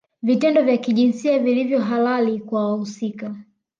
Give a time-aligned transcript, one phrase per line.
[0.23, 3.35] Vitendo vya kijinsia vilivyo halali kwa wahusika